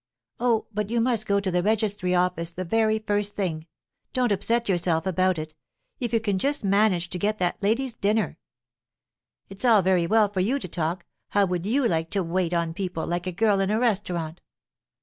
[0.39, 3.67] "Oh, but you must go to the registry office the very first thing.
[4.13, 5.53] Don't upset yourself about it.
[5.99, 8.39] If you can just manage to get that lady's dinner."
[9.47, 11.05] "It's all very well for you to talk!
[11.29, 14.41] How would you like to wait on people, like a girl in a restaurant?"